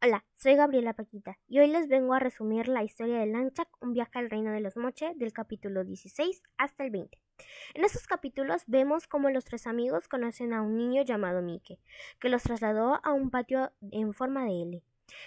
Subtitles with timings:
[0.00, 3.94] Hola, soy Gabriela Paquita y hoy les vengo a resumir la historia de Lanchak, un
[3.94, 7.18] viaje al reino de los Moche, del capítulo 16 hasta el 20.
[7.74, 11.80] En estos capítulos vemos cómo los tres amigos conocen a un niño llamado Mike,
[12.20, 14.82] que los trasladó a un patio en forma de L.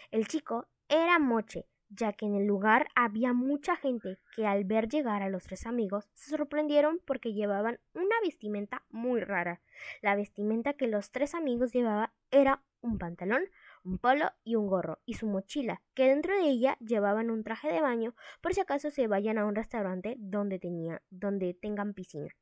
[0.10, 4.88] El chico era Moche, ya que en el lugar había mucha gente que al ver
[4.88, 9.60] llegar a los tres amigos se sorprendieron porque llevaban una vestimenta muy rara.
[10.02, 13.44] La vestimenta que los tres amigos llevaban era un pantalón,
[13.84, 17.72] un polo y un gorro, y su mochila, que dentro de ella llevaban un traje
[17.72, 22.36] de baño por si acaso se vayan a un restaurante donde, tenía, donde tengan piscina.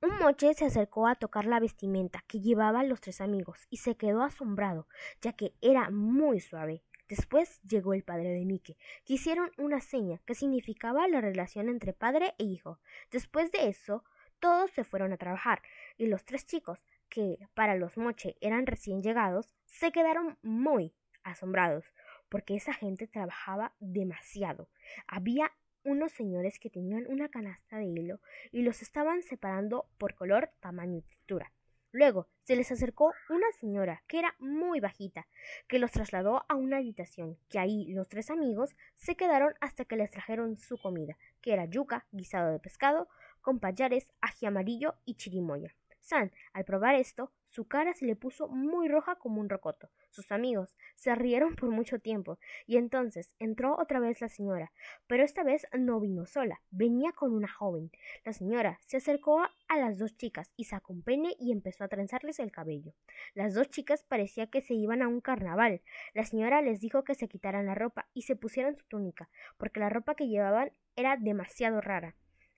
[0.00, 3.96] Un moche se acercó a tocar la vestimenta que llevaban los tres amigos y se
[3.96, 4.88] quedó asombrado,
[5.20, 6.82] ya que era muy suave.
[7.08, 11.92] Después llegó el padre de Mike, que hicieron una seña que significaba la relación entre
[11.92, 12.80] padre e hijo.
[13.10, 14.02] Después de eso,
[14.40, 15.62] todos se fueron a trabajar,
[15.98, 21.92] y los tres chicos, que para los Moche eran recién llegados, se quedaron muy asombrados,
[22.30, 24.70] porque esa gente trabajaba demasiado.
[25.06, 25.52] Había
[25.84, 30.98] unos señores que tenían una canasta de hilo y los estaban separando por color, tamaño
[30.98, 31.52] y textura.
[31.90, 35.26] Luego se les acercó una señora que era muy bajita,
[35.68, 39.96] que los trasladó a una habitación, que ahí los tres amigos se quedaron hasta que
[39.96, 43.08] les trajeron su comida, que era yuca, guisado de pescado,
[43.42, 45.74] con payares, ají amarillo y chirimoya.
[46.02, 49.88] San, al probar esto, su cara se le puso muy roja como un rocoto.
[50.10, 54.72] Sus amigos se rieron por mucho tiempo, y entonces entró otra vez la señora,
[55.06, 57.92] pero esta vez no vino sola, venía con una joven.
[58.24, 61.04] La señora se acercó a las dos chicas y sacó un
[61.38, 62.94] y empezó a trenzarles el cabello.
[63.34, 65.82] Las dos chicas parecía que se iban a un carnaval.
[66.14, 69.78] La señora les dijo que se quitaran la ropa y se pusieran su túnica, porque
[69.78, 72.16] la ropa que llevaban era demasiado rara.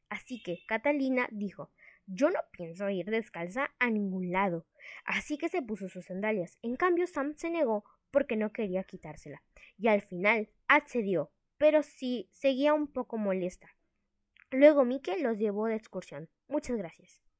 [0.08, 1.70] Así que Catalina dijo
[2.06, 4.66] yo no pienso ir descalza a ningún lado.
[5.04, 6.58] Así que se puso sus sandalias.
[6.62, 9.42] En cambio, Sam se negó porque no quería quitársela.
[9.78, 13.68] Y al final accedió, pero sí seguía un poco molesta.
[14.50, 16.28] Luego Mike los llevó de excursión.
[16.46, 17.24] Muchas gracias.